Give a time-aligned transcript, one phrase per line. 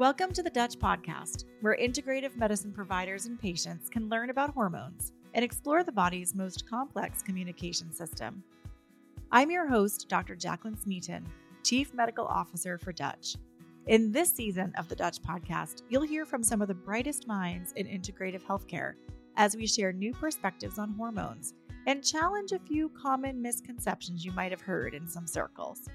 [0.00, 5.12] Welcome to the Dutch Podcast, where integrative medicine providers and patients can learn about hormones
[5.34, 8.42] and explore the body's most complex communication system.
[9.30, 10.34] I'm your host, Dr.
[10.36, 11.26] Jaclyn Smeaton,
[11.62, 13.36] Chief Medical Officer for Dutch.
[13.88, 17.72] In this season of the Dutch Podcast, you'll hear from some of the brightest minds
[17.72, 18.94] in integrative healthcare
[19.36, 21.52] as we share new perspectives on hormones
[21.86, 25.90] and challenge a few common misconceptions you might have heard in some circles.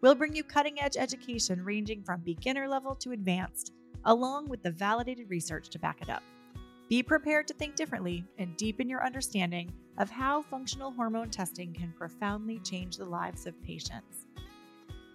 [0.00, 3.72] We'll bring you cutting edge education ranging from beginner level to advanced,
[4.04, 6.22] along with the validated research to back it up.
[6.88, 11.92] Be prepared to think differently and deepen your understanding of how functional hormone testing can
[11.92, 14.26] profoundly change the lives of patients.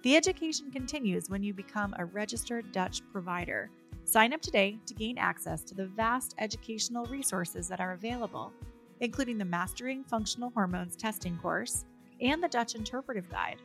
[0.04, 3.72] The education continues when you become a registered Dutch provider.
[4.04, 8.52] Sign up today to gain access to the vast educational resources that are available,
[9.00, 11.86] including the Mastering Functional Hormones Testing course
[12.20, 13.62] and the Dutch Interpretive Guide.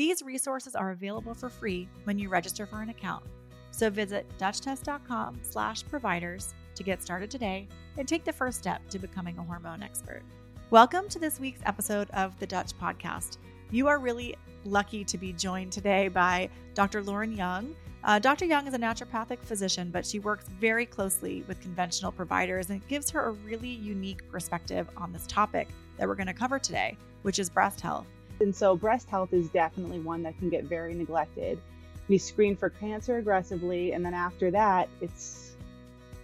[0.00, 3.22] These resources are available for free when you register for an account.
[3.70, 9.42] So visit dutchtest.com/providers to get started today and take the first step to becoming a
[9.42, 10.22] hormone expert.
[10.70, 13.36] Welcome to this week's episode of the Dutch podcast.
[13.70, 17.02] You are really lucky to be joined today by Dr.
[17.02, 17.76] Lauren Young.
[18.02, 18.46] Uh, Dr.
[18.46, 23.10] Young is a naturopathic physician, but she works very closely with conventional providers and gives
[23.10, 27.38] her a really unique perspective on this topic that we're going to cover today, which
[27.38, 28.06] is breast health.
[28.40, 31.60] And so breast health is definitely one that can get very neglected.
[32.08, 35.52] We screen for cancer aggressively, and then after that, it's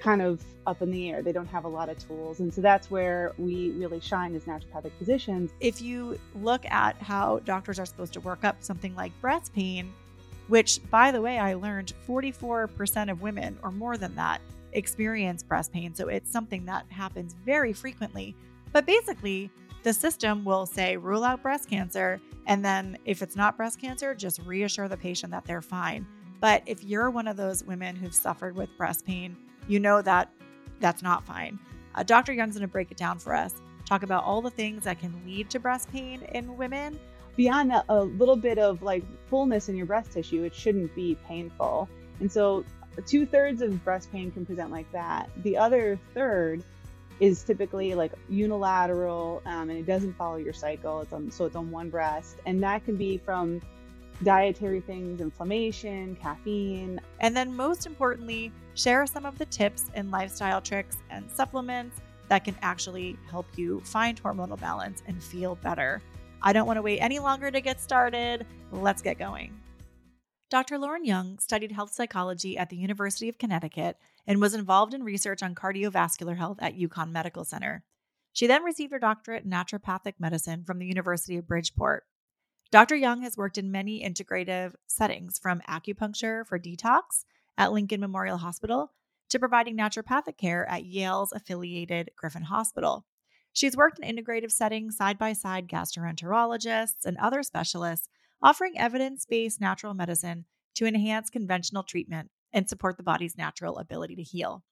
[0.00, 1.22] kind of up in the air.
[1.22, 2.40] They don't have a lot of tools.
[2.40, 5.52] And so that's where we really shine as naturopathic physicians.
[5.60, 9.92] If you look at how doctors are supposed to work up something like breast pain,
[10.48, 14.40] which, by the way, I learned 44% of women or more than that
[14.72, 15.94] experience breast pain.
[15.94, 18.34] So it's something that happens very frequently.
[18.72, 19.50] But basically,
[19.86, 22.20] the system will say rule out breast cancer.
[22.48, 26.04] And then if it's not breast cancer, just reassure the patient that they're fine.
[26.40, 29.36] But if you're one of those women who've suffered with breast pain,
[29.68, 30.28] you know that
[30.80, 31.60] that's not fine.
[31.94, 32.32] Uh, Dr.
[32.32, 33.54] Young's going to break it down for us,
[33.84, 36.98] talk about all the things that can lead to breast pain in women.
[37.36, 41.16] Beyond a, a little bit of like fullness in your breast tissue, it shouldn't be
[41.28, 41.88] painful.
[42.18, 42.64] And so,
[43.06, 45.30] two thirds of breast pain can present like that.
[45.44, 46.64] The other third
[47.20, 51.00] is typically like unilateral um, and it doesn't follow your cycle.
[51.00, 53.60] It's on so it's on one breast, and that can be from
[54.22, 60.60] dietary things, inflammation, caffeine, and then most importantly, share some of the tips and lifestyle
[60.60, 66.02] tricks and supplements that can actually help you find hormonal balance and feel better.
[66.42, 68.46] I don't want to wait any longer to get started.
[68.72, 69.58] Let's get going.
[70.48, 70.78] Dr.
[70.78, 75.42] Lauren Young studied health psychology at the University of Connecticut and was involved in research
[75.42, 77.84] on cardiovascular health at UConn Medical Center.
[78.32, 82.04] She then received her doctorate in naturopathic medicine from the University of Bridgeport.
[82.70, 82.96] Dr.
[82.96, 87.24] Young has worked in many integrative settings, from acupuncture for detox
[87.56, 88.92] at Lincoln Memorial Hospital
[89.30, 93.06] to providing naturopathic care at Yale's affiliated Griffin Hospital.
[93.52, 98.08] She's worked in integrative settings side by side gastroenterologists and other specialists,
[98.42, 100.44] offering evidence based natural medicine
[100.74, 104.64] to enhance conventional treatment and support the body's natural ability to heal.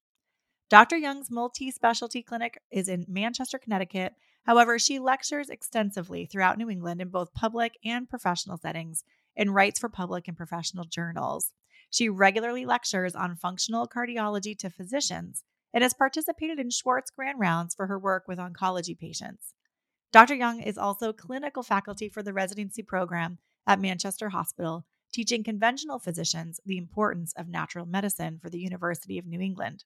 [0.71, 0.97] Dr.
[0.97, 4.13] Young's multi specialty clinic is in Manchester, Connecticut.
[4.45, 9.03] However, she lectures extensively throughout New England in both public and professional settings
[9.37, 11.51] and writes for public and professional journals.
[11.91, 17.75] She regularly lectures on functional cardiology to physicians and has participated in Schwartz Grand Rounds
[17.75, 19.53] for her work with oncology patients.
[20.11, 20.33] Dr.
[20.33, 24.85] Young is also clinical faculty for the residency program at Manchester Hospital
[25.15, 29.85] teaching conventional physicians the importance of natural medicine for the University of New England.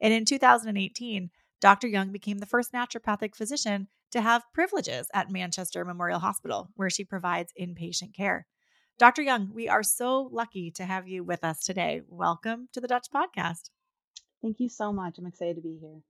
[0.00, 1.30] And in 2018,
[1.60, 1.88] Dr.
[1.88, 7.02] Young became the first naturopathic physician to have privileges at Manchester Memorial Hospital, where she
[7.02, 8.46] provides inpatient care.
[8.98, 9.22] Dr.
[9.22, 12.02] Young, we are so lucky to have you with us today.
[12.06, 13.70] Welcome to the Dutch Podcast.
[14.42, 15.18] Thank you so much.
[15.18, 16.02] I'm excited to be here.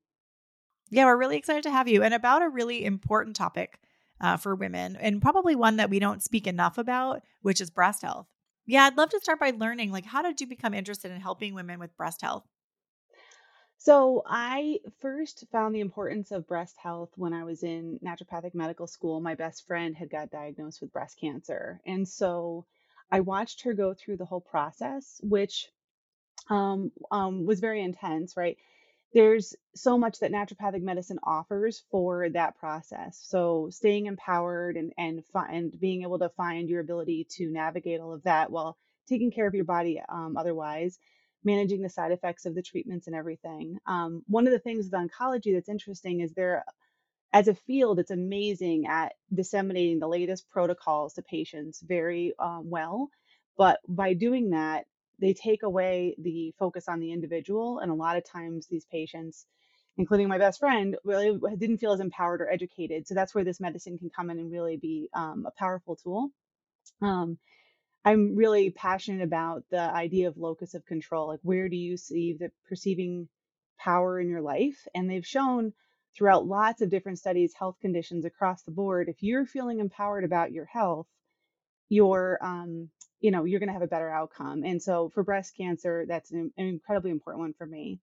[0.90, 3.78] Yeah, we're really excited to have you and about a really important topic
[4.20, 8.02] uh, for women, and probably one that we don't speak enough about, which is breast
[8.02, 8.26] health.
[8.66, 11.54] Yeah, I'd love to start by learning like how did you become interested in helping
[11.54, 12.44] women with breast health?
[13.76, 18.86] So, I first found the importance of breast health when I was in naturopathic medical
[18.86, 19.20] school.
[19.20, 21.82] My best friend had got diagnosed with breast cancer.
[21.84, 22.64] And so
[23.10, 25.70] I watched her go through the whole process, which
[26.50, 28.58] um, um, was very intense, right?
[29.14, 33.20] There's so much that naturopathic medicine offers for that process.
[33.22, 38.12] So staying empowered and and and being able to find your ability to navigate all
[38.14, 38.76] of that while
[39.08, 40.98] taking care of your body um, otherwise,
[41.44, 43.78] managing the side effects of the treatments and everything.
[43.86, 46.64] Um, one of the things with oncology that's interesting is there,
[47.32, 53.08] as a field, it's amazing at disseminating the latest protocols to patients very um, well.
[53.56, 54.86] But by doing that,
[55.22, 57.78] they take away the focus on the individual.
[57.78, 59.46] And a lot of times, these patients,
[59.96, 63.06] including my best friend, really didn't feel as empowered or educated.
[63.06, 66.30] So that's where this medicine can come in and really be um, a powerful tool.
[67.00, 67.38] Um,
[68.04, 71.28] I'm really passionate about the idea of locus of control.
[71.28, 73.28] Like, where do you see the perceiving
[73.78, 74.86] power in your life?
[74.92, 75.72] And they've shown
[76.16, 80.52] throughout lots of different studies, health conditions across the board, if you're feeling empowered about
[80.52, 81.06] your health,
[81.88, 82.90] you're, um,
[83.22, 84.64] you know, you're going to have a better outcome.
[84.64, 88.00] And so for breast cancer, that's an, an incredibly important one for me.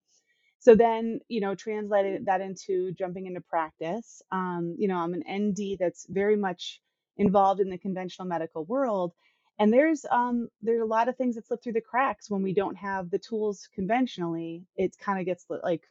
[0.59, 4.23] So then, you know, translated that into jumping into practice.
[4.31, 6.81] Um, you know, I'm an ND that's very much
[7.17, 9.13] involved in the conventional medical world
[9.59, 12.53] and there's um there's a lot of things that slip through the cracks when we
[12.53, 15.83] don't have the tools conventionally it kind of gets like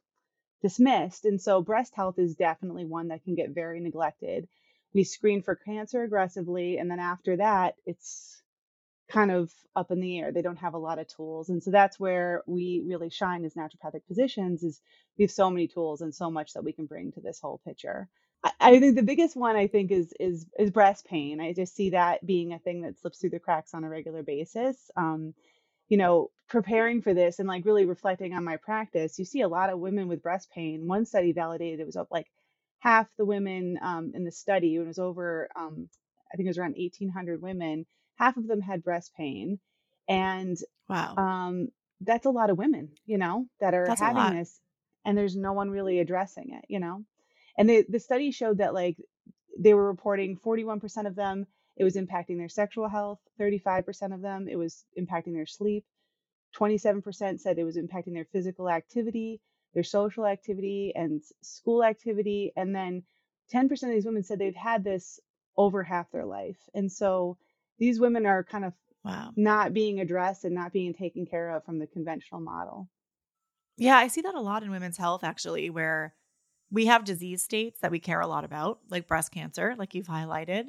[0.62, 4.48] dismissed and so breast health is definitely one that can get very neglected
[4.94, 8.37] we screen for cancer aggressively and then after that it's
[9.10, 11.70] kind of up in the air they don't have a lot of tools and so
[11.70, 14.80] that's where we really shine as naturopathic physicians is
[15.18, 17.60] we have so many tools and so much that we can bring to this whole
[17.66, 18.08] picture
[18.60, 21.40] I, think the biggest one I think is is is breast pain.
[21.40, 24.22] I just see that being a thing that slips through the cracks on a regular
[24.22, 24.90] basis.
[24.96, 25.34] Um,
[25.88, 29.48] you know, preparing for this and like really reflecting on my practice, you see a
[29.48, 30.86] lot of women with breast pain.
[30.86, 32.26] One study validated it was like
[32.80, 35.88] half the women um, in the study, it was over, um,
[36.32, 37.86] I think it was around 1,800 women,
[38.18, 39.58] half of them had breast pain.
[40.08, 40.56] And
[40.88, 41.68] wow, um,
[42.00, 44.60] that's a lot of women, you know, that are that's having this,
[45.04, 47.04] and there's no one really addressing it, you know.
[47.58, 48.96] And the, the study showed that like
[49.58, 54.48] they were reporting 41% of them it was impacting their sexual health, 35% of them
[54.48, 55.84] it was impacting their sleep,
[56.56, 59.40] 27% said it was impacting their physical activity,
[59.74, 63.04] their social activity and school activity, and then
[63.54, 65.20] 10% of these women said they've had this
[65.56, 66.58] over half their life.
[66.74, 67.36] And so
[67.78, 68.72] these women are kind of
[69.04, 69.30] wow.
[69.36, 72.88] not being addressed and not being taken care of from the conventional model.
[73.76, 76.14] Yeah, I see that a lot in women's health actually, where
[76.70, 80.08] we have disease states that we care a lot about, like breast cancer, like you've
[80.08, 80.64] highlighted.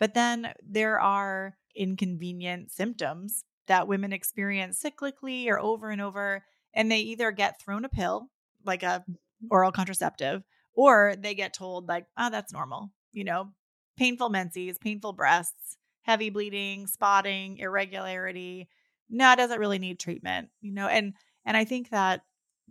[0.00, 6.44] But then there are inconvenient symptoms that women experience cyclically or over and over.
[6.74, 8.30] And they either get thrown a pill,
[8.64, 9.46] like a mm-hmm.
[9.50, 10.42] oral contraceptive,
[10.74, 12.90] or they get told, like, oh, that's normal.
[13.12, 13.50] You know,
[13.96, 18.68] painful menses, painful breasts, heavy bleeding, spotting, irregularity.
[19.10, 21.14] No, it doesn't really need treatment, you know, and
[21.44, 22.22] and I think that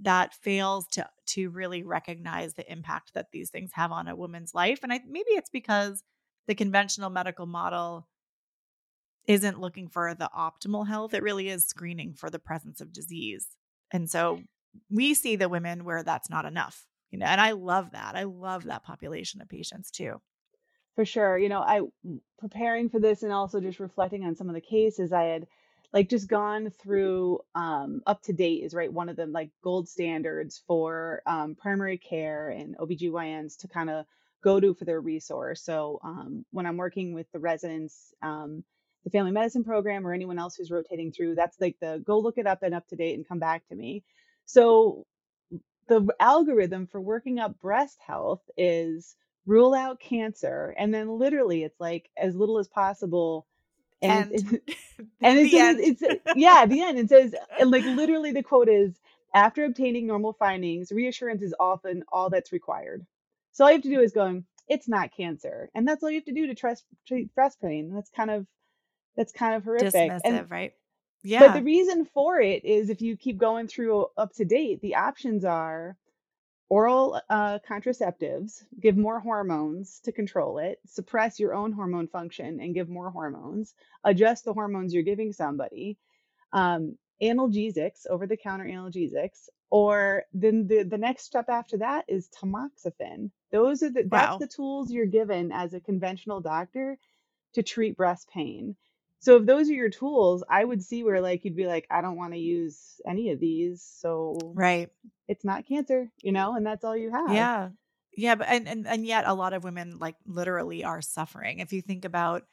[0.01, 4.53] that fails to to really recognize the impact that these things have on a woman's
[4.53, 6.03] life and I maybe it's because
[6.47, 8.07] the conventional medical model
[9.27, 13.47] isn't looking for the optimal health it really is screening for the presence of disease
[13.91, 14.41] and so
[14.89, 18.23] we see the women where that's not enough you know and I love that I
[18.23, 20.19] love that population of patients too
[20.95, 21.81] for sure you know I
[22.39, 25.47] preparing for this and also just reflecting on some of the cases I had
[25.93, 31.21] like just gone through um, UpToDate is right one of the like gold standards for
[31.27, 34.05] um, primary care and OBGYNs to kind of
[34.43, 35.63] go to for their resource.
[35.63, 38.63] So um, when I'm working with the residents, um,
[39.03, 42.37] the family medicine program or anyone else who's rotating through, that's like the go look
[42.37, 44.03] it up and UpToDate and come back to me.
[44.45, 45.05] So
[45.87, 51.79] the algorithm for working up breast health is rule out cancer and then literally it's
[51.79, 53.45] like as little as possible
[54.01, 54.61] and and,
[55.21, 56.99] and it says it's uh, yeah at the end.
[56.99, 58.93] It says and like literally the quote is
[59.33, 63.05] after obtaining normal findings reassurance is often all that's required.
[63.53, 66.17] So all you have to do is going it's not cancer and that's all you
[66.17, 67.93] have to do to trust treat breast pain.
[67.93, 68.47] That's kind of
[69.15, 70.73] that's kind of horrific Dismissive, and, right?
[71.23, 75.45] yeah but the reason for it is if you keep going through UpToDate the options
[75.45, 75.97] are
[76.69, 82.73] Oral uh, contraceptives give more hormones to control it, suppress your own hormone function and
[82.73, 85.97] give more hormones, adjust the hormones you're giving somebody,
[86.51, 92.29] um, analgesics, over the counter analgesics, or then the, the next step after that is
[92.29, 93.29] tamoxifen.
[93.51, 94.37] Those are the, wow.
[94.37, 96.97] that's the tools you're given as a conventional doctor
[97.53, 98.75] to treat breast pain.
[99.23, 102.01] So if those are your tools, I would see where like you'd be like, I
[102.01, 103.81] don't want to use any of these.
[103.81, 104.89] So right,
[105.29, 107.31] it's not cancer, you know, and that's all you have.
[107.31, 107.69] Yeah,
[108.17, 111.59] yeah, but and and and yet a lot of women like literally are suffering.
[111.59, 112.43] If you think about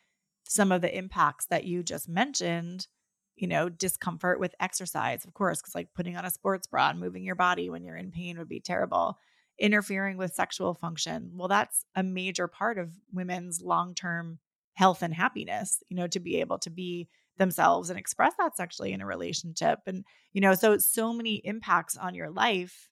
[0.45, 2.87] some of the impacts that you just mentioned,
[3.35, 7.01] you know, discomfort with exercise, of course, because like putting on a sports bra and
[7.01, 9.19] moving your body when you're in pain would be terrible.
[9.59, 14.39] Interfering with sexual function, well, that's a major part of women's long term
[14.81, 17.07] health and happiness, you know, to be able to be
[17.37, 19.79] themselves and express that sexually in a relationship.
[19.87, 22.89] And, you know, so so many impacts on your life.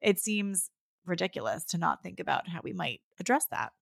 [0.00, 0.70] It seems
[1.04, 3.72] ridiculous to not think about how we might address that.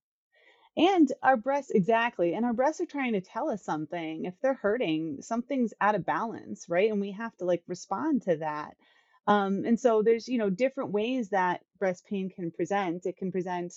[0.79, 2.33] And our breasts, exactly.
[2.33, 4.25] And our breasts are trying to tell us something.
[4.25, 6.91] If they're hurting, something's out of balance, right?
[6.91, 8.77] And we have to like respond to that.
[9.27, 13.05] Um, and so there's, you know, different ways that breast pain can present.
[13.05, 13.75] It can present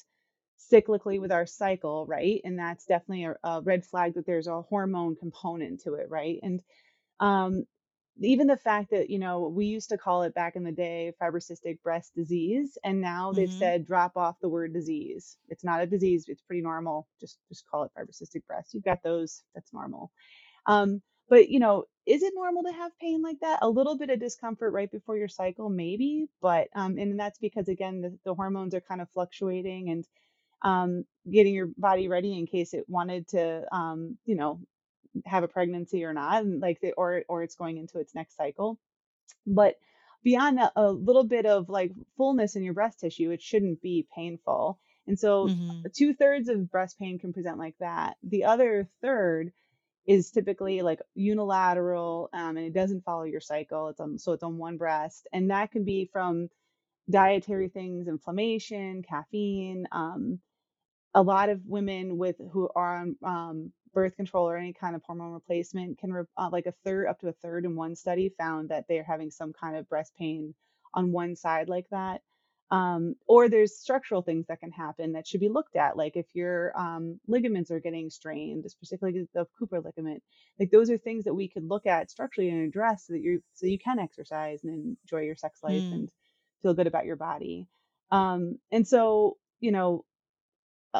[0.59, 2.41] cyclically with our cycle, right?
[2.43, 6.39] And that's definitely a, a red flag that there's a hormone component to it, right?
[6.43, 6.61] And
[7.19, 7.65] um,
[8.21, 11.13] even the fact that you know we used to call it back in the day
[11.21, 15.37] fibrocystic breast disease and now they've hmm said drop off the word disease.
[15.49, 17.07] It's not a disease it's pretty normal.
[17.19, 18.73] Just just call it fibrocystic breast.
[18.73, 20.11] You've got those that's normal.
[20.67, 23.59] Um but you know is it normal to have pain like that?
[23.61, 27.67] A little bit of discomfort right before your cycle maybe but um and that's because
[27.69, 30.05] again the, the hormones are kind of fluctuating and
[30.65, 34.61] um getting your body ready in case it wanted to um you know
[35.25, 38.37] have a pregnancy or not and like the, or or it's going into its next
[38.37, 38.79] cycle.
[39.47, 39.75] But
[40.23, 44.07] beyond a, a little bit of like fullness in your breast tissue it shouldn't be
[44.15, 44.79] painful.
[45.07, 48.17] And so hmm two thirds of breast pain can present like that.
[48.23, 49.53] The other third
[50.07, 53.89] is typically like unilateral um, and it doesn't follow your cycle.
[53.89, 56.49] It's on so it's on one breast and that can be from
[57.09, 60.39] dietary things inflammation caffeine um,
[61.15, 65.01] a lot of women with who are on um, birth control or any kind of
[65.03, 68.31] hormone replacement can re- uh, like a third up to a third in one study
[68.37, 70.53] found that they're having some kind of breast pain
[70.93, 72.21] on one side like that.
[72.71, 76.25] Um, or there's structural things that can happen that should be looked at like if
[76.33, 80.23] your um, ligaments are getting strained particularly the cooper ligament
[80.59, 83.39] like those are things that we could look at structurally and address so that you
[83.53, 85.93] so you can exercise and enjoy your sex life mm.
[85.93, 86.11] and
[86.63, 87.67] feel good about your body.
[88.09, 90.03] Um, and so you know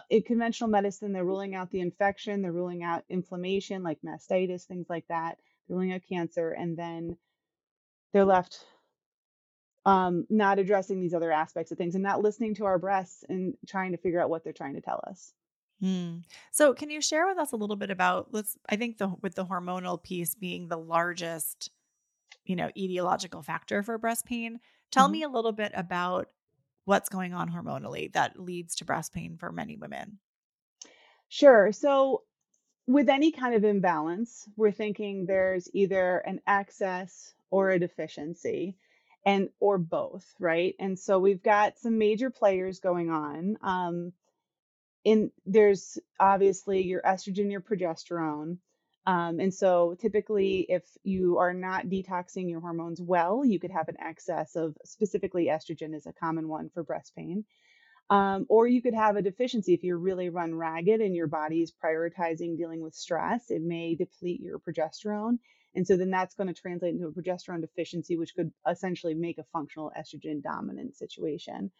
[0.09, 4.89] in conventional medicine, they're ruling out the infection, they're ruling out inflammation like mastitis, things
[4.89, 7.17] like that, they're ruling out cancer, and then
[8.13, 8.65] they're left
[9.85, 13.55] um, not addressing these other aspects of things and not listening to our breasts and
[13.67, 15.33] trying to figure out what they're trying to tell us.
[15.81, 16.23] mm.
[16.51, 18.57] So, can you share with us a little bit about let's?
[18.69, 21.69] I think the with the hormonal piece being the largest,
[22.45, 24.59] you know, etiological factor for breast pain.
[24.91, 25.09] Tell Mhm.
[25.09, 26.29] me a little bit about
[26.86, 30.20] what's going on hormonally that leads to breast pain for many women.
[31.27, 31.72] Sure.
[31.72, 32.24] So,
[32.88, 38.77] with any kind of imbalance, we're thinking there's either an excess or a deficiency
[39.25, 40.75] and or both, right?
[40.80, 43.58] And so we've got some major players going on.
[43.62, 44.13] Um,
[45.04, 48.58] in there's obviously your estrogen, your progesterone.
[49.07, 53.88] Um, and so typically, if you are not detoxing your hormones well, you could have
[53.88, 57.45] an excess of specifically estrogen is a common one for breast pain.
[58.09, 61.71] Um, or you could have a deficiency if you're really run ragged and your body's
[61.71, 63.50] prioritizing dealing with stress.
[63.50, 65.39] It may deplete your progesterone.
[65.75, 69.38] And so then that's going to translate into a progesterone deficiency, which could essentially make
[69.39, 71.71] a functional estrogen dominant situation.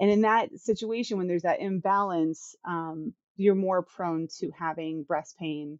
[0.00, 5.36] And in that situation, when there's that imbalance, um, you're more prone to having breast
[5.38, 5.78] pain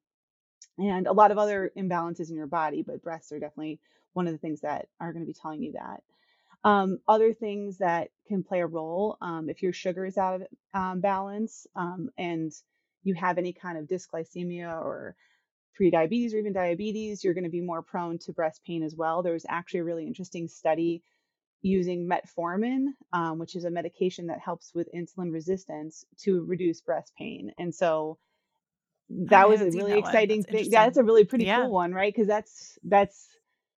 [0.79, 3.81] and a lot of other imbalances in your body, but breasts are definitely
[4.13, 6.03] one of the things that are going to be telling you that.
[6.65, 10.47] Um, other things that can play a role um, if your sugar is out of
[10.73, 12.53] um, balance um, and
[13.03, 15.15] you have any kind of dysglycemia or
[15.79, 19.23] prediabetes or even diabetes, you're going to be more prone to breast pain as well.
[19.23, 21.03] There was actually a really interesting study
[21.63, 27.13] using metformin, um, which is a medication that helps with insulin resistance to reduce breast
[27.19, 27.53] pain.
[27.59, 28.19] And so
[29.31, 30.71] Oh, I that was a really exciting thing.
[30.73, 31.55] Yeah, that's a really pretty Yeah.
[31.55, 32.13] cool one, right?
[32.15, 33.29] Because that's that's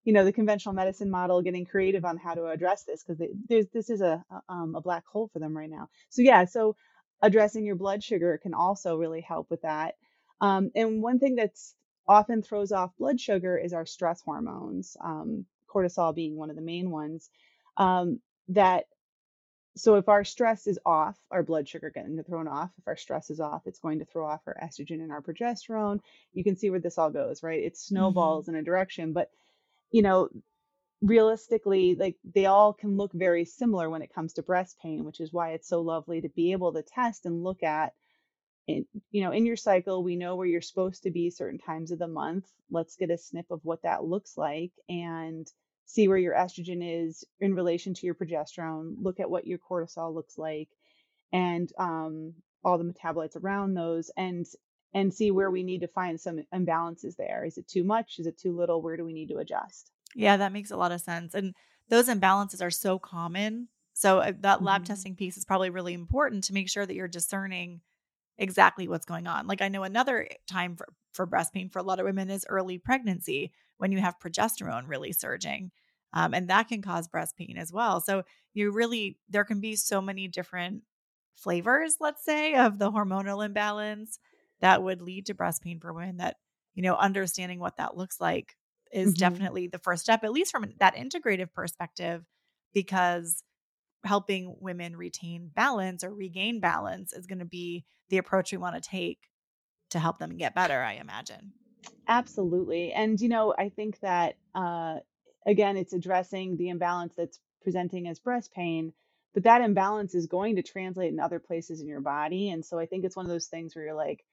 [0.05, 3.67] you know the conventional medicine model getting creative on how to address this because there's
[3.74, 5.89] this is a a, um, a black hole for them right now.
[6.10, 6.75] So yeah, so
[7.22, 9.96] addressing your blood sugar can also really help with that.
[10.41, 11.75] Um, and one thing that's
[12.07, 16.62] often throws off blood sugar is our stress hormones, um, cortisol being one of the
[16.62, 17.29] main ones.
[17.77, 18.86] Um, that
[19.77, 22.72] so if our stress is off, our blood sugar getting thrown off.
[22.79, 26.00] If our stress is off, it's going to throw off our estrogen and our progesterone.
[26.34, 27.63] You can see where this all goes, right?
[27.63, 29.31] It hmm snowballs in a direction, but
[29.91, 30.29] you know,
[31.01, 35.22] realistically, like they all can look very similar when it comes to breast pain, which
[35.22, 37.93] is why it's so lovely to be able to test and look at
[38.67, 41.91] in, you know, in your cycle, we know where you're supposed to be certain times
[41.91, 42.46] of the month.
[42.72, 45.50] Let's get a snip of what that looks like and
[45.88, 48.96] see where your estrogen is in relation to your progesterone.
[49.01, 50.70] Look at what your cortisol looks like
[51.34, 54.46] and um, all the metabolites around those and
[54.94, 57.46] and see where we need to find some imbalances there.
[57.46, 58.20] Is it too much?
[58.20, 58.82] Is it too little?
[58.82, 59.91] Where do we need to adjust?
[60.15, 61.34] Yeah, that makes a lot of sense.
[61.34, 61.53] And
[61.89, 63.67] those imbalances are so common.
[63.94, 66.96] So uh, that lab hmm testing piece is probably really important to make sure that
[66.96, 67.82] you're discerning
[68.38, 69.48] exactly what's going on.
[69.48, 72.46] Like I know another time for, for breast pain for a lot of women is
[72.50, 75.72] early pregnancy when you have progesterone really surging.
[76.13, 78.00] Um, and that can cause breast pain as well.
[78.01, 80.84] So you really, there can be so many different
[81.36, 84.19] flavors, let's say, of the hormonal imbalance
[84.62, 86.38] that would lead to breast pain for women that,
[86.74, 88.55] you know, understanding what that looks like
[88.91, 92.25] is hmm definitely the first step, at least from that integrative perspective,
[92.74, 93.43] because
[94.03, 98.81] helping women retain balance or regain balance is going to be the approach we want
[98.81, 99.19] to take
[99.89, 101.53] to help them get better, I imagine.
[102.07, 102.93] Absolutely.
[102.93, 104.98] And, you know, I think that, uh,
[105.46, 108.93] again, it's addressing the imbalance that's presenting as breast pain,
[109.34, 112.50] but that imbalance is going to translate in other places in your body.
[112.50, 114.24] And so I think it's one of those things where you're like,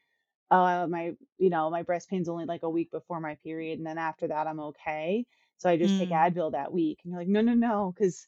[0.50, 3.78] uh, my, you know, my breast pain's only like a week before my period.
[3.78, 5.26] And then after that, I'm okay.
[5.58, 7.00] So I just take Mm, Advil that week.
[7.04, 8.26] And you're like, no, no, no, because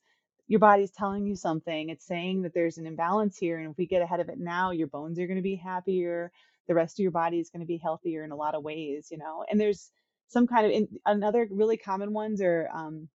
[0.48, 1.90] your body's telling you something.
[1.90, 3.58] It's saying that there's an imbalance here.
[3.58, 6.32] And if we get ahead of it now, your bones are going to be happier.
[6.68, 9.08] The rest of your body is going to be healthier in a lot of ways,
[9.10, 9.44] you know.
[9.50, 9.90] And there's
[10.28, 13.08] some kind of in, another really common ones are um,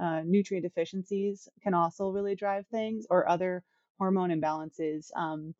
[0.00, 3.62] uh, nutrient deficiencies can also really drive things or other
[3.98, 5.10] hormone imbalances.
[5.16, 5.54] Um,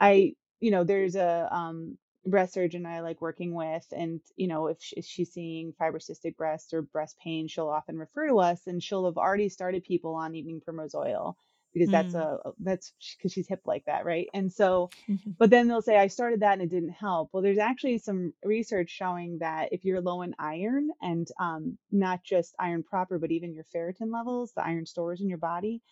[0.00, 4.68] I, you know, there's a um, breast surgeon I like working with, and you know,
[4.68, 8.66] if, sh- if she's seeing fibrocystic breast or breast pain, she'll often refer to us,
[8.66, 11.36] and she'll have already started people on evening primrose oil
[11.74, 12.20] because that's mm.
[12.20, 14.28] a a- that's because she's hip like that, right?
[14.34, 14.90] And so,
[15.38, 17.30] but then they'll say I started that and it didn't help.
[17.32, 22.24] Well, there's actually some research showing that if you're low in iron and um, not
[22.24, 25.82] just iron proper, but even your ferritin levels, the iron stores in your body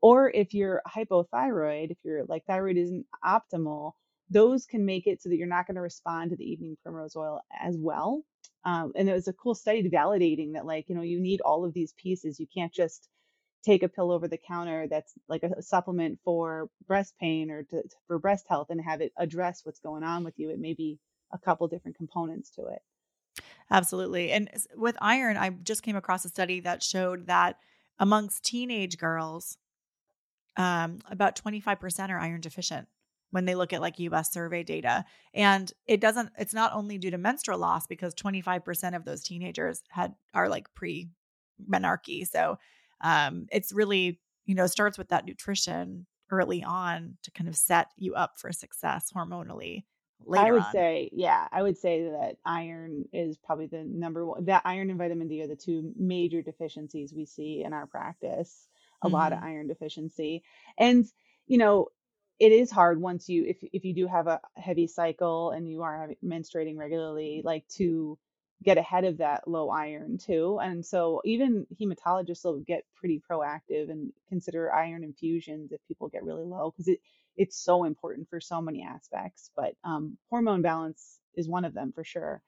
[0.00, 3.92] or if you're hypothyroid, if your like thyroid isn't optimal,
[4.30, 7.16] those can make it so that you're not going to respond to the evening primrose
[7.16, 8.24] oil as well.
[8.64, 11.64] Um, and it was a cool study validating that, like, you know, you need all
[11.64, 12.40] of these pieces.
[12.40, 13.08] You can't just
[13.64, 17.82] take a pill over the counter that's like a supplement for breast pain or to,
[18.06, 20.50] for breast health and have it address what's going on with you.
[20.50, 20.98] It may be
[21.32, 22.82] a couple different components to it.
[23.70, 24.30] Absolutely.
[24.30, 27.58] And with iron, I just came across a study that showed that
[27.98, 29.58] amongst teenage girls,
[30.56, 32.88] um, about 25% are iron deficient
[33.30, 35.04] when they look at like US survey data.
[35.34, 39.82] And it doesn't, it's not only due to menstrual loss because 25% of those teenagers
[39.90, 41.10] had are like pre
[41.68, 42.26] menarche.
[42.28, 42.58] So
[43.02, 47.88] um, it's really, you know, starts with that nutrition early on to kind of set
[47.96, 49.84] you up for success hormonally
[50.24, 50.46] later.
[50.46, 50.72] I would on.
[50.72, 54.44] say, yeah, I would say that iron is probably the number one.
[54.44, 58.68] That iron and vitamin D are the two major deficiencies we see in our practice.
[59.02, 60.42] A lot of hmm iron deficiency.
[60.78, 61.06] And,
[61.46, 61.88] you know,
[62.38, 65.82] it is hard once you if if you do have a heavy cycle and you
[65.82, 68.18] are menstruating regularly, like to
[68.62, 70.58] get ahead of that low iron too.
[70.60, 76.24] And so even hematologists will get pretty proactive and consider iron infusions if people get
[76.24, 77.00] really low because it
[77.36, 79.50] it's so important for so many aspects.
[79.54, 82.42] But um, hormone balance is one of them for sure,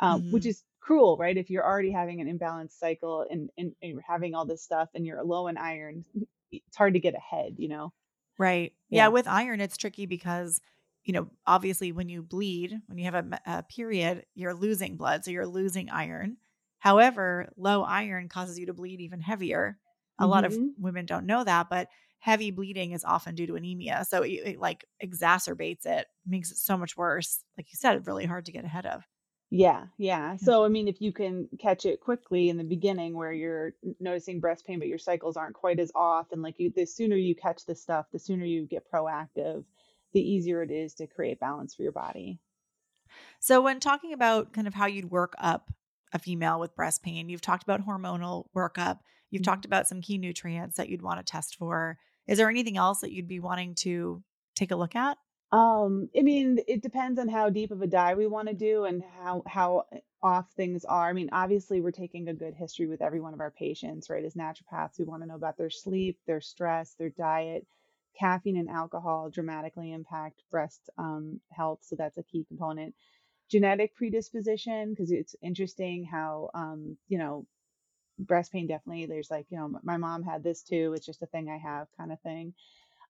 [0.00, 1.36] uh, which hmm is cruel, right?
[1.36, 4.90] If you're already having an imbalanced cycle and, and, and you're having all this stuff
[4.94, 6.04] and you're low in iron,
[6.52, 7.92] it's hard to get ahead, you know?
[8.38, 8.74] Right.
[8.90, 9.08] Yeah, Yeah.
[9.08, 10.60] with iron, it's tricky because,
[11.04, 15.24] you know, obviously when you bleed, when you have a, a period, you're losing blood.
[15.24, 16.36] So you're losing iron.
[16.78, 19.78] However, low iron causes you to bleed even heavier.
[20.18, 21.88] A lot of hmm women don't know that, but
[22.18, 24.04] heavy bleeding is often due to anemia.
[24.08, 27.44] So it, it like exacerbates it, makes it so much worse.
[27.56, 29.04] Like you said, really hard to get ahead of.
[29.50, 30.36] Yeah, yeah.
[30.40, 30.50] Yeah.
[30.50, 34.40] So, I mean, if you can catch it quickly in the beginning where you're noticing
[34.40, 37.34] breast pain, but your cycles aren't quite as off, and like you, the sooner you
[37.34, 39.64] catch this stuff, the sooner you get proactive,
[40.12, 42.40] the easier it is to create balance for your body.
[43.40, 45.70] So, when talking about kind of how you'd work up
[46.12, 49.00] a female with breast pain, you've talked about hormonal workup.
[49.30, 49.42] You've Mhm.
[49.42, 51.98] talked about some key nutrients that you'd want to test for.
[52.26, 54.22] Is there anything else that you'd be wanting to
[54.54, 55.18] take a look at?
[55.50, 58.84] Um, I mean, it depends on how deep of a dive we want to do
[58.84, 59.84] and how how
[60.22, 61.08] off things are.
[61.08, 64.24] I mean, obviously, we're taking a good history with every one of our patients, right?
[64.24, 67.66] As naturopaths, we want to know about their sleep, their stress, their diet.
[68.18, 72.94] Caffeine and alcohol dramatically impact breast um, health, so that's a key component.
[73.50, 77.46] Genetic predisposition, because it's interesting how um, you know
[78.18, 79.06] breast pain definitely.
[79.06, 80.94] There's like you know my mom had this too.
[80.96, 82.52] It's just a thing I have, kind of thing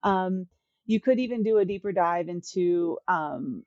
[0.04, 0.48] um,
[0.86, 3.64] you could even do a deeper dive into um,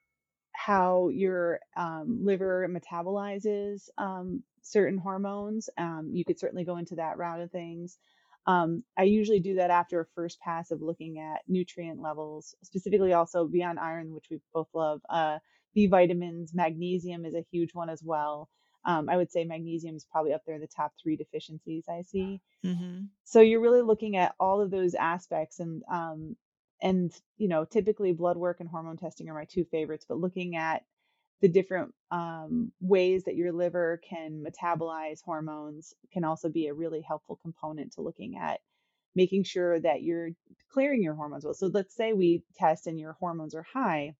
[0.53, 5.69] how your um, liver metabolizes um, certain hormones.
[6.11, 7.99] You could certainly go into that route of things.
[8.47, 13.13] Um, I usually do that after a first pass of looking at nutrient levels, specifically
[13.13, 15.01] also beyond iron, which we both love.
[15.09, 15.39] Uh,
[15.73, 18.49] B vitamins, magnesium is a huge one as well.
[18.85, 22.01] Um, I would say magnesium is probably up there in the top three deficiencies I
[22.03, 26.35] see hmm so you're really looking at all of those aspects and um
[26.81, 30.55] and you know typically blood work and hormone testing are my two favorites but looking
[30.55, 30.83] at
[31.41, 37.01] the different um, ways that your liver can metabolize hormones can also be a really
[37.01, 38.61] helpful component to looking at
[39.15, 40.29] making sure that you're
[40.71, 41.53] clearing your hormones well.
[41.53, 44.15] So let's say we test and your hormones are high.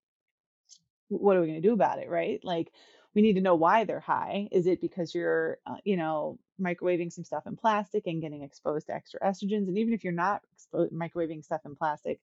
[1.08, 2.40] What are we going to do about it, right?
[2.42, 2.72] Like
[3.14, 4.48] we need to know why they're high.
[4.52, 8.86] Is it because you're, uh, you know, microwaving some stuff in plastic and getting exposed
[8.86, 9.68] to extra estrogens?
[9.68, 12.20] And even if you're not expo- microwaving stuff in plastic,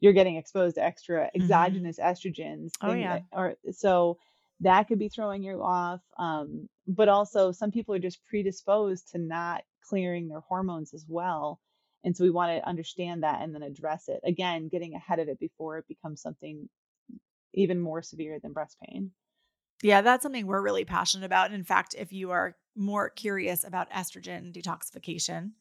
[0.00, 1.42] you're getting exposed to extra Mm-hmm.
[1.42, 2.70] exogenous estrogens.
[2.80, 3.18] Oh, yeah.
[3.18, 4.18] that- or so
[4.60, 6.00] that could be throwing you off.
[6.18, 11.60] Um, but also, some people are just predisposed to not clearing their hormones as well.
[12.04, 14.20] And so we want to understand that and then address it.
[14.24, 16.68] Again, getting ahead of it before it becomes something
[17.54, 19.10] even more severe than breast pain.
[19.82, 21.46] Yeah, that's something we're really passionate about.
[21.46, 25.52] And in fact, if you are more curious about estrogen detoxification,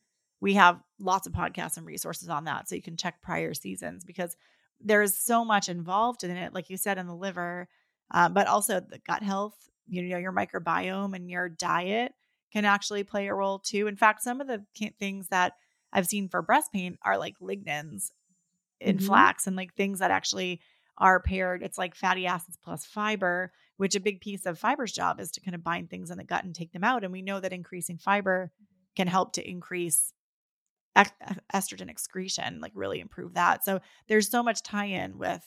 [0.42, 2.70] we have lots of podcasts and resources on that.
[2.70, 4.36] So you can check prior seasons because
[4.80, 7.68] there's so much involved in it, like you said, in the liver,
[8.12, 12.14] uh, but also the gut health, you know, your microbiome and your diet
[12.54, 13.88] can actually play a role too.
[13.88, 14.66] In fact, some of the
[14.98, 15.54] things that
[15.92, 18.12] I've seen for breast pain are like lignans
[18.80, 19.00] in Mhm.
[19.00, 20.62] flax and like things that actually
[20.98, 21.64] are paired.
[21.64, 25.42] It's like fatty acids plus fiber, which a big piece of fiber's job is to
[25.42, 27.04] kind of bind things in the gut and take them out.
[27.04, 28.52] And we know that increasing fiber
[28.96, 30.14] can help to increase
[30.96, 31.06] Uh,
[31.54, 33.64] estrogen excretion, like really improve that.
[33.64, 35.46] So there's so much tie in with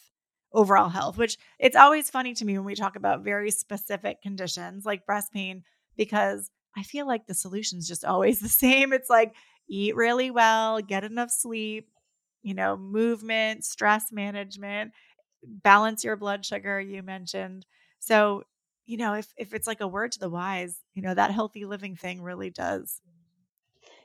[0.53, 4.87] overall health, which it's always funny to me when we talk about very specific conditions
[4.87, 5.65] like breast pain,
[5.97, 8.93] because I feel like the solution's just always the same.
[8.93, 9.35] It's like
[9.69, 11.89] eat really well, get enough sleep,
[12.43, 14.93] you know, movement, stress management,
[15.43, 17.67] balance your blood sugar, you mentioned.
[17.99, 18.45] So,
[18.87, 21.65] you know, if if it's like a word to the wise, you know, that healthy
[21.65, 23.01] living thing really does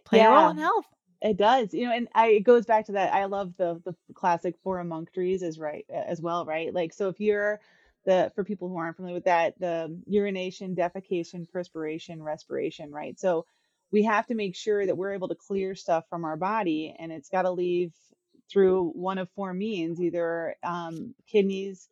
[0.06, 0.86] play a role in health.
[1.22, 3.14] It does, you know, and I it goes back to that.
[3.14, 6.74] I love the the classic four emunctories as right as well, right?
[6.74, 7.60] Like so if you're
[8.06, 13.20] the for people who aren't familiar with that, the urination, defecation, perspiration, respiration, right?
[13.20, 13.46] So
[13.92, 17.12] we have to make sure that we're able to clear stuff from our body and
[17.12, 17.94] it's got to leave
[18.50, 21.90] through one of four means, either um, kidneys,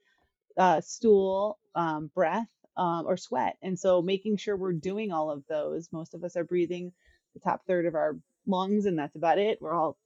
[0.58, 3.58] uh, stool, um, breath, um, or sweat.
[3.62, 5.90] And so making sure we're doing all of those.
[5.92, 6.94] Most of us are breathing
[7.34, 9.60] the top third of our lungs, and that's about it.
[9.62, 9.98] We're all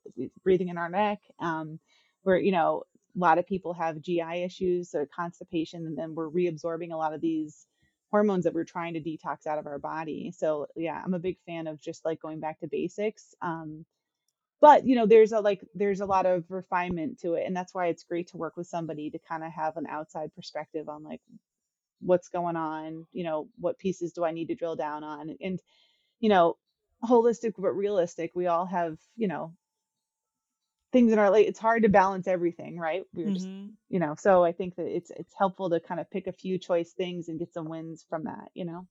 [0.44, 1.20] breathing in our neck.
[1.40, 1.80] Um,
[2.24, 2.84] we're, you know,
[3.16, 7.14] a lot of people have GI issues or constipation, and then we're reabsorbing a lot
[7.14, 7.68] of these
[8.12, 10.34] hormones that we're trying to detox out of our body.
[10.36, 13.36] So yeah, I'm a big fan of just like going back to basics.
[13.42, 13.86] Um,
[14.62, 17.74] but you know there's a like there's a lot of refinement to it and that's
[17.74, 21.04] why it's great to work with somebody to kind of have an outside perspective on
[21.04, 21.22] like
[22.02, 25.60] what's going on you know what pieces do i need to drill down on and
[26.20, 26.58] you know
[27.04, 29.56] holistic but realistic we all have you know
[30.92, 33.78] things in our life it's hard to balance everything right we're just Mhm.
[33.90, 36.58] you know so i think that it's it's helpful to kind of pick a few
[36.58, 38.88] choice things and get some wins from that you know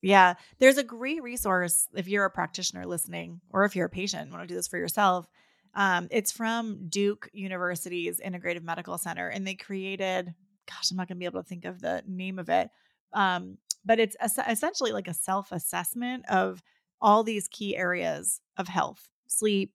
[0.00, 4.22] Yeah, there's a great resource if you're a practitioner listening, or if you're a patient
[4.22, 5.28] and want to do this for yourself.
[5.74, 10.34] Um, it's from Duke University's Integrative Medical Center, and they created,
[10.68, 12.70] gosh, I'm not going to be able to think of the name of it,
[13.12, 16.62] um, but it's es- essentially like a self assessment of
[17.02, 19.74] all these key areas of health, sleep,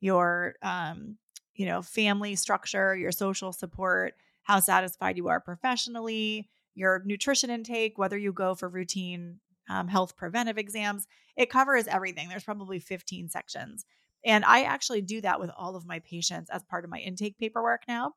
[0.00, 1.16] your, um,
[1.54, 7.96] you know, family structure, your social support, how satisfied you are professionally, your nutrition intake,
[7.96, 11.06] whether you go for routine um, health preventive exams.
[11.36, 12.28] It covers everything.
[12.28, 13.86] There's probably 15 sections.
[14.24, 17.38] And I actually do that with all of my patients as part of my intake
[17.38, 18.12] paperwork now.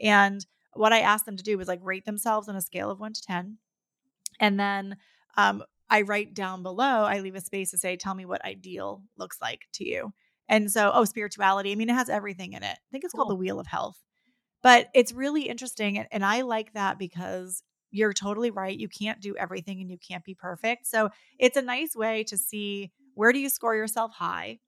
[0.00, 3.00] And what I ask them to do is like rate themselves on a scale of
[3.00, 3.58] one to 10.
[4.40, 4.96] And then
[5.36, 9.02] um, I write down below, I leave a space to say, tell me what ideal
[9.16, 10.12] looks like to you.
[10.48, 11.72] And so, oh, spirituality.
[11.72, 12.76] I mean, it has everything in it.
[12.76, 13.98] I think it's called the Wheel of Health.
[14.62, 15.98] But it's really interesting.
[15.98, 18.78] And, and I like that because you're totally right.
[18.78, 20.86] You can't do everything and you can't be perfect.
[20.86, 24.58] So it's a nice way to see where do you score yourself high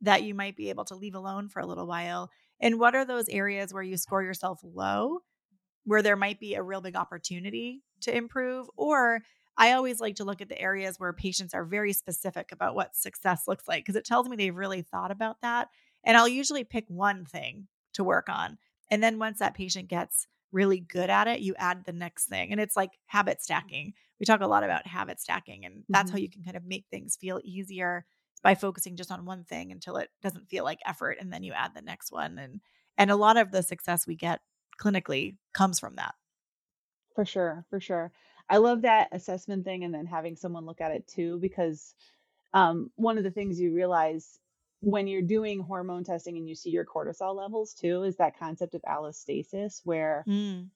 [0.00, 2.30] that you might be able to leave alone for a little while.
[2.60, 5.20] And what are those areas where you score yourself low,
[5.84, 8.66] where there might be a real big opportunity to improve?
[8.76, 9.20] Or
[9.56, 12.96] I always like to look at the areas where patients are very specific about what
[12.96, 15.68] success looks like because it tells me they've really thought about that.
[16.02, 18.58] And I'll usually pick one thing to work on.
[18.90, 22.52] And then once that patient gets really good at it, you add the next thing.
[22.52, 23.94] And it's like habit stacking.
[24.20, 26.18] We talk a lot about habit stacking, and that's how Mhm.
[26.18, 28.06] you can kind of make things feel easier
[28.42, 31.52] by focusing just on one thing until it doesn't feel like effort and then you
[31.52, 32.60] add the next one and
[32.98, 34.40] and a lot of the success we get
[34.78, 36.14] clinically comes from that.
[37.14, 38.12] For sure, for sure.
[38.48, 41.94] I love that assessment thing and then having someone look at it too, because
[42.52, 44.38] um, one of the things you realize
[44.80, 48.74] when you're doing hormone testing and you see your cortisol levels too is that concept
[48.74, 50.70] of allostasis, where Mm.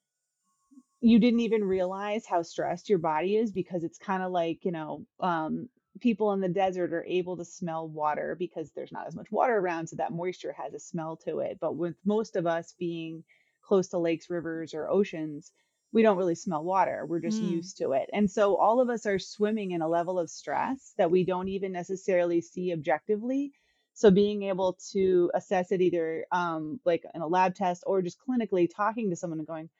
[1.01, 4.73] you didn't even realize how stressed your body is because it's kind of like, you
[4.73, 5.69] know, um,
[6.01, 9.57] people in the desert are able to smell water because there's not as much water
[9.59, 11.59] around, so that moisture has a smell to it.
[11.61, 13.23] But with most of us being
[13.63, 15.53] close to lakes, rivers, or oceans,
[15.93, 17.07] we don't really smell water.
[17.07, 17.51] We're just mm.
[17.51, 18.11] used to it.
[18.13, 21.49] And so all of us are swimming in a level of stress that we don't
[21.49, 23.53] even necessarily see objectively.
[23.95, 28.19] So being able to assess it either um, like in a lab test or just
[28.21, 29.71] clinically talking to someone and going,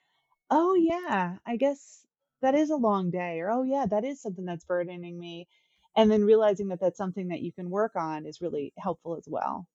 [0.49, 2.05] oh, yeah, I guess
[2.41, 5.47] that is a long day, or oh, yeah, that is something that's burdening me.
[5.95, 9.25] And then realizing that that's something that you can work on is really helpful as
[9.27, 9.67] well.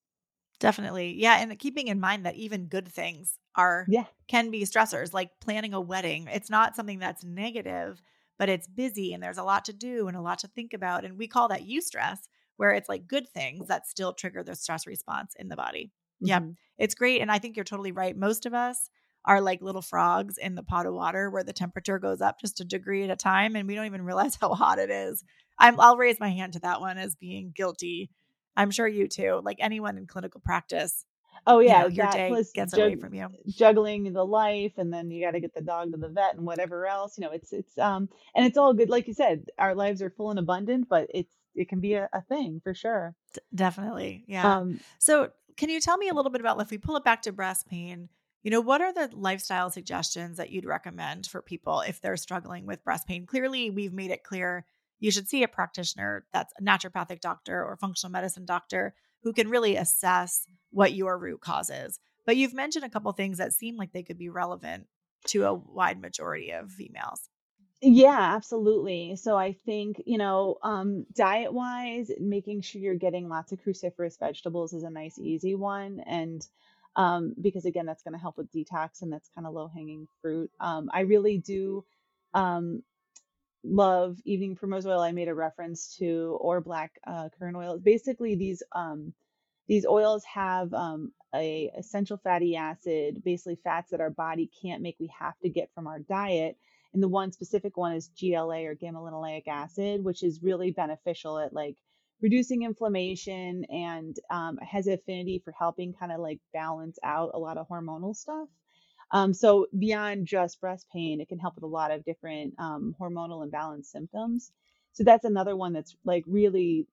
[0.60, 1.14] Definitely.
[1.18, 1.40] Yeah.
[1.40, 4.04] And keeping in mind that even good things are yeah.
[4.28, 6.28] can be stressors, like planning a wedding.
[6.32, 8.00] It's not something that's negative,
[8.38, 11.04] but it's busy and there's a lot to do and a lot to think about.
[11.04, 12.18] And we call that eustress,
[12.56, 15.90] where it's like good things that still trigger the stress response in the body.
[16.22, 16.26] Mm-hmm.
[16.28, 16.40] Yeah.
[16.78, 17.20] It's great.
[17.20, 18.16] And I think you're totally right.
[18.16, 18.88] Most of us
[19.24, 22.60] are like little frogs in the pot of water where the temperature goes up just
[22.60, 25.24] a degree at a time and we don't even realize how hot it is.
[25.58, 28.10] I'm I'll raise my hand to that one as being guilty.
[28.56, 29.40] I'm sure you too.
[29.42, 31.04] Like anyone in clinical practice,
[31.46, 33.28] Oh yeah, you know, your day gets jug- away from you.
[33.48, 36.46] Juggling the life, and then you got to get the dog to the vet and
[36.46, 37.18] whatever else.
[37.18, 38.88] You know, it's it's um and it's all good.
[38.88, 42.08] Like you said, our lives are full and abundant, but it's it can be a,
[42.12, 43.14] a thing for sure.
[43.54, 44.58] Definitely, yeah.
[44.58, 47.22] Um, so can you tell me a little bit about if we pull it back
[47.22, 48.08] to breast pain?
[48.42, 52.66] You know, what are the lifestyle suggestions that you'd recommend for people if they're struggling
[52.66, 53.24] with breast pain?
[53.26, 54.66] Clearly, we've made it clear
[55.00, 59.48] you should see a practitioner that's a naturopathic doctor or functional medicine doctor who can
[59.48, 61.98] really assess what your root cause is.
[62.26, 64.86] But you've mentioned a couple things that seem like they could be relevant
[65.28, 67.28] to a wide majority of females.
[67.80, 69.16] Yeah, absolutely.
[69.16, 74.18] So I think, you know, um, diet wise, making sure you're getting lots of cruciferous
[74.18, 76.00] vegetables is a nice, easy one.
[76.06, 76.46] And
[76.96, 80.08] um, because again, that's going to help with detox and that's kind of low hanging
[80.22, 80.50] fruit.
[80.60, 81.84] Um, I really do
[82.32, 82.82] um,
[83.64, 85.00] love evening primrose oil.
[85.00, 87.78] I made a reference to or black uh, currant oil.
[87.78, 89.12] Basically, these um,
[89.66, 94.96] these oils have um, a essential fatty acid, basically fats that our body can't make.
[95.00, 96.56] We have to get from our diet.
[96.92, 101.38] And the one specific one is GLA or gamma linolenic acid, which is really beneficial
[101.38, 101.76] at like
[102.20, 107.58] reducing inflammation and um, has affinity for helping kind of like balance out a lot
[107.58, 108.48] of hormonal stuff.
[109.10, 112.94] Um, so beyond just breast pain, it can help with a lot of different um,
[113.00, 114.50] hormonal imbalance symptoms.
[114.92, 116.86] So that's another one that's like really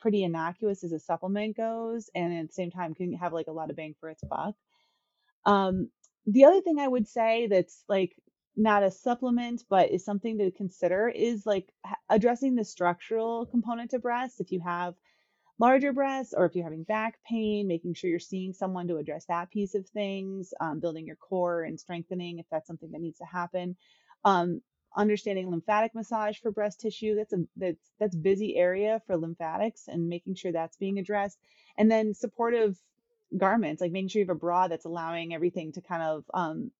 [0.00, 3.52] pretty innocuous as a supplement goes, and at the same time can have like a
[3.52, 4.54] lot of bang for its buck.
[5.46, 5.90] Um,
[6.26, 8.16] the other thing I would say that's like
[8.56, 11.72] not a supplement, but is something to consider is like
[12.08, 14.40] addressing the structural component to breast.
[14.40, 14.94] If you have
[15.58, 19.24] larger breasts or if you're having back pain, making sure you're seeing someone to address
[19.26, 23.18] that piece of things, um, building your core and strengthening if that's something that needs
[23.18, 23.76] to happen.
[24.24, 24.62] Um,
[24.96, 30.08] understanding lymphatic massage for breast tissue that's a that's that's busy area for lymphatics and
[30.08, 31.38] making sure that's being addressed
[31.76, 32.78] and then supportive
[33.36, 36.70] garments like making sure you have a bra that's allowing everything to kind of um,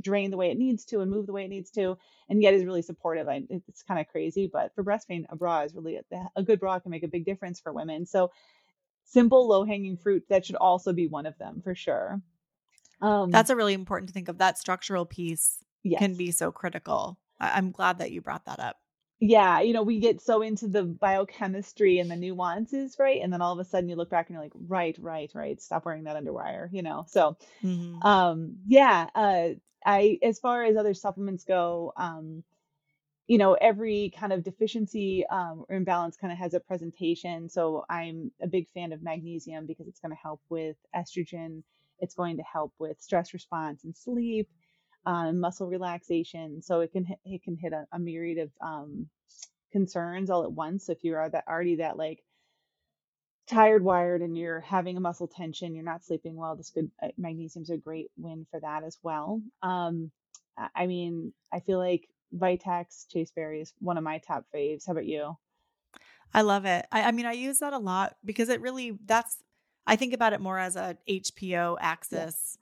[0.00, 1.96] drain the way it needs to and move the way it needs to
[2.28, 3.28] and yet is really supportive.
[3.28, 6.02] I, it's kind of crazy but for breast pain a bra is really a,
[6.36, 8.06] a good bra can make a big difference for women.
[8.06, 8.30] So
[9.04, 12.20] simple low hanging fruit that should also be one of them for sure.
[13.00, 14.38] Um, that's a really important to think of.
[14.38, 15.98] That structural piece yes.
[15.98, 17.18] can be so critical.
[17.40, 18.76] I'm glad that you brought that up
[19.20, 23.20] yeah, you know, we get so into the biochemistry and the nuances, right?
[23.22, 25.60] And then all of a sudden you look back and you're like, right, right, right.
[25.60, 27.04] Stop wearing that underwire, you know.
[27.08, 28.02] So, mm-hmm.
[28.02, 29.48] um, yeah, uh,
[29.84, 32.42] I as far as other supplements go, um,
[33.26, 37.48] you know, every kind of deficiency um, or imbalance kind of has a presentation.
[37.48, 41.62] So I'm a big fan of magnesium because it's going to help with estrogen.
[42.00, 44.48] It's going to help with stress response and sleep
[45.06, 46.62] um, muscle relaxation.
[46.62, 49.06] So it can it can hit a, a myriad of um,
[49.72, 50.86] concerns all at once.
[50.86, 52.22] So if you're that already that like
[53.46, 57.08] tired wired and you're having a muscle tension, you're not sleeping well, this good uh,
[57.18, 59.42] magnesium's a great win for that as well.
[59.62, 60.10] Um,
[60.74, 64.86] I mean, I feel like Vitex Chasteberry is one of my top faves.
[64.86, 65.36] How about you?
[66.32, 66.86] I love it.
[66.90, 69.42] I, I mean, I use that a lot because it really that's
[69.86, 72.58] I think about it more as a HPO axis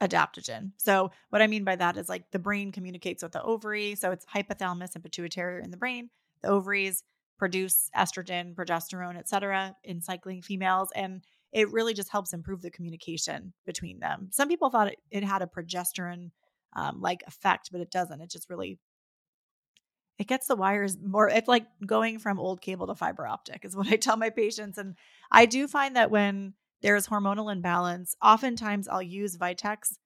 [0.00, 0.72] adaptogen.
[0.76, 3.94] So, what I mean by that is like the brain communicates with the ovary.
[3.94, 6.10] So, it's hypothalamus and pituitary in the brain.
[6.42, 7.02] The ovaries
[7.38, 10.88] produce estrogen, progesterone, et cetera, in cycling females.
[10.94, 14.28] And it really just helps improve the communication between them.
[14.30, 16.30] Some people thought it, it had a progesterone
[16.74, 18.20] um, like effect, but it doesn't.
[18.20, 18.78] It just really
[20.18, 23.76] it gets the wires more it's like going from old cable to fiber optic is
[23.76, 24.94] what i tell my patients and
[25.30, 26.54] i do find that when
[26.86, 29.96] there's hormonal imbalance, oftentimes I'll use Vitex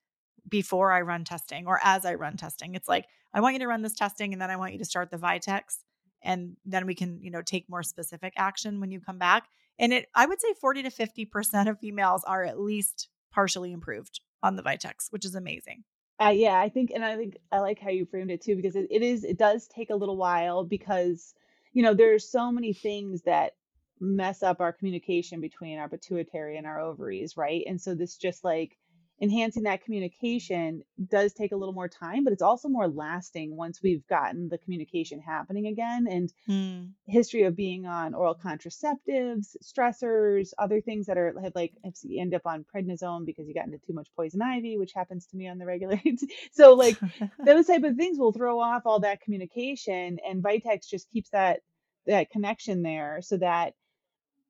[0.48, 2.74] before I run testing or as I run testing.
[2.74, 4.84] It's like, I want you to run this testing and then I want you to
[4.86, 5.80] start the Vitex.
[6.22, 9.44] and then we can, you know, take more specific action when you come back.
[9.78, 14.20] And it I would say 40 to 50% of females are at least partially improved
[14.42, 15.84] on the Vitex, which is amazing.
[16.18, 18.74] Uh, yeah, I think, and I think I like how you framed it too, because
[18.74, 21.34] it, it is, it does take a little while because,
[21.74, 23.52] you know, there's so many things that
[24.00, 27.62] mess up our communication between our pituitary and our ovaries, right?
[27.66, 28.76] And so this just like
[29.22, 33.82] enhancing that communication does take a little more time, but it's also more lasting once
[33.82, 36.06] we've gotten the communication happening again.
[36.08, 36.90] And mm.
[37.06, 42.20] history of being on oral contraceptives, stressors, other things that are have like if you
[42.20, 45.36] end up on prednisone because you got into too much poison ivy, which happens to
[45.36, 46.00] me on the regular.
[46.52, 46.98] so like
[47.44, 51.60] those type of things will throw off all that communication, and Vitex just keeps that
[52.06, 53.74] that connection there so that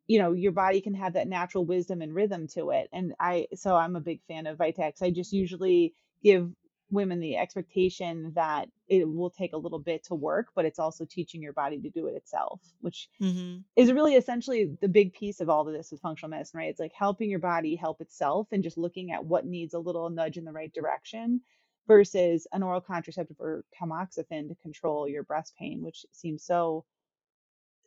[0.06, 3.46] you know your body can have that natural wisdom and rhythm to it and i
[3.54, 6.50] so i'm a big fan of vitex i just usually give
[6.90, 11.04] women the expectation that it will take a little bit to work but it's also
[11.04, 13.58] teaching your body to do it itself which mm-hmm.
[13.76, 16.80] is really essentially the big piece of all of this with functional medicine right it's
[16.80, 20.36] like helping your body help itself and just looking at what needs a little nudge
[20.36, 21.40] in the right direction
[21.86, 26.84] versus an oral contraceptive or tamoxifen to control your breast pain which seems so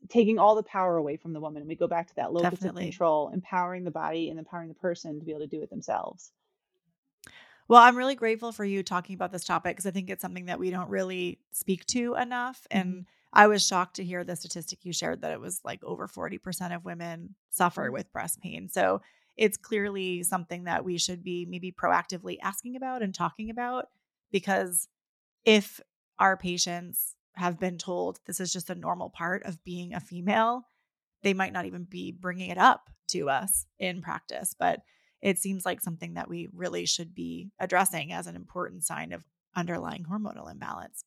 [0.10, 1.62] taking all the power away from the woman.
[1.62, 2.84] And we go back to that locus Definitely.
[2.84, 5.70] of control, empowering the body and empowering the person to be able to do it
[5.70, 6.32] themselves.
[7.68, 10.46] Well, I'm really grateful for you talking about this topic because I think it's something
[10.46, 12.68] that we don't really speak to enough.
[12.70, 12.78] Mm-hmm.
[12.78, 16.08] And I was shocked to hear the statistic you shared that it was like over
[16.08, 18.70] 40% of women suffer with breast pain.
[18.70, 19.02] So
[19.38, 23.88] it's clearly something that we should be maybe proactively asking about and talking about
[24.32, 24.88] because
[25.46, 25.82] if
[26.20, 30.68] our patients have been told this is just a normal part of being a female,
[31.24, 34.56] they might not even be bringing it up to us in practice.
[34.58, 34.82] But
[35.22, 39.24] it seems like something that we really should be addressing as an important sign of
[39.56, 41.06] underlying hormonal imbalance.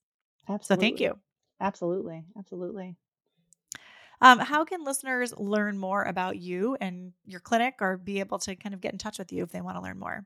[0.48, 0.86] Absolutely.
[0.86, 1.18] So thank you.
[1.60, 2.24] Absolutely.
[2.38, 2.96] Absolutely.
[4.20, 8.56] Um, how can listeners learn more about you and your clinic or be able to
[8.56, 10.24] kind of get in touch with you if they want to learn more?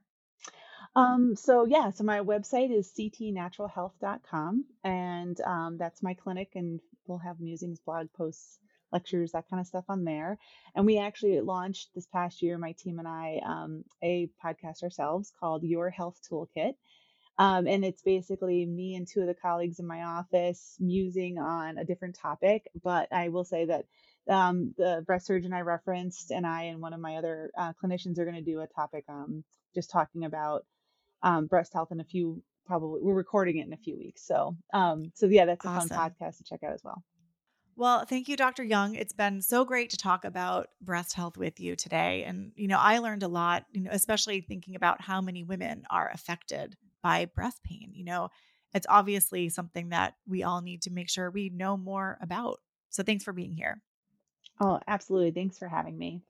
[0.97, 7.19] Um, so yeah, so my website is ctnaturalhealth.com and um, that's my clinic and we'll
[7.19, 8.59] have musings, blog posts,
[8.93, 10.39] lectures, that kind of stuff on there.
[10.75, 15.33] And we actually launched this past year, my team and I, um, a podcast ourselves
[15.39, 16.75] called Your Health Toolkit.
[17.39, 21.79] Um, and it's basically me and two of the colleagues in my office musing on
[21.79, 22.69] a different topic.
[22.83, 23.85] But I will say that
[24.29, 28.19] um, the breast surgeon I referenced and I and one of my other uh, clinicians
[28.19, 30.65] are going to do a topic um, just talking about
[31.23, 34.25] um, breast health in a few probably we're recording it in a few weeks.
[34.25, 35.89] So um so yeah, that's a awesome.
[35.89, 37.03] fun podcast to check out as well.
[37.77, 38.63] Well, thank you, Dr.
[38.63, 38.95] Young.
[38.95, 42.25] It's been so great to talk about breast health with you today.
[42.25, 45.85] And, you know, I learned a lot, you know, especially thinking about how many women
[45.89, 47.93] are affected by breast pain.
[47.95, 48.29] You know,
[48.75, 52.59] it's obviously something that we all need to make sure we know more about.
[52.91, 53.81] So thanks for being here.
[54.61, 55.31] Oh, absolutely.
[55.31, 56.23] Thanks for having me.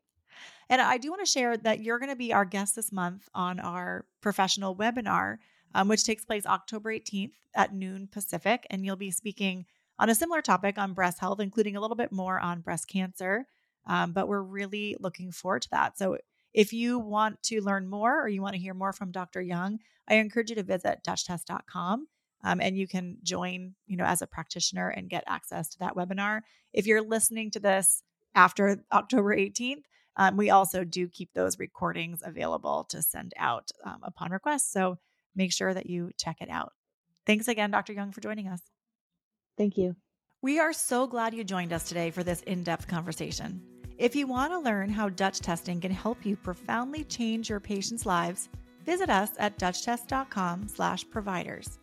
[0.71, 3.29] And I do want to share that you're going to be our guest this month
[3.35, 5.39] on our professional webinar,
[5.75, 8.69] um, which takes place October 18th at noon Pacific.
[8.71, 9.67] And you'll be speaking
[9.99, 13.47] on a similar topic on breast health, including a little bit more on breast cancer.
[13.87, 15.99] Um, but we're really looking forward to that.
[15.99, 16.19] So
[16.55, 19.43] if you want to learn more or you want to hear more from Dr.
[19.43, 22.07] Young, I encourage you to visit DutchTest.com.
[22.43, 25.97] Um, and you can join, you know, as a practitioner and get access to that
[25.97, 26.43] webinar.
[26.73, 28.03] If you're listening to this
[28.37, 29.83] after October 18th,
[30.21, 34.71] um, we also do keep those recordings available to send out um, upon request.
[34.71, 34.99] So
[35.35, 36.75] make sure that you check it out.
[37.27, 37.95] Thanks again, Dr.
[37.95, 38.61] Young, for joining us.
[39.57, 39.97] Thank you.
[40.43, 43.63] We are so glad you joined us today for this in depth conversation.
[43.97, 48.05] If you want to learn how Dutch testing can help you profoundly change your patients'
[48.05, 48.51] lives,
[48.85, 51.79] visit us at dutchtest.com/providers.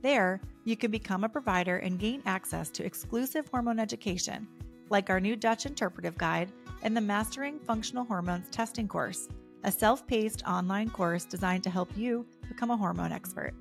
[0.00, 4.48] There, you can become a provider and gain access to exclusive hormone education,
[4.88, 6.50] like our new Dutch interpretive guide
[6.82, 9.28] and the Mastering Functional Hormones Testing course,
[9.64, 13.54] a self paced online course designed to help you become a hormone expert.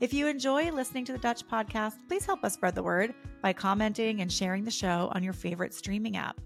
[0.00, 3.52] If you enjoy listening to the Dutch podcast, please help us spread the word by
[3.52, 6.40] commenting and sharing the show on your favorite streaming app.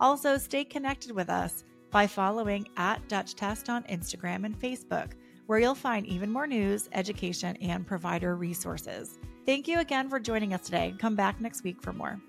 [0.00, 5.12] Also, stay connected with us by following at Dutch Test on Instagram and Facebook,
[5.46, 9.18] where you'll find even more news, education, and provider resources.
[9.44, 10.94] Thank you again for joining us today.
[10.98, 12.20] Come back next week for more.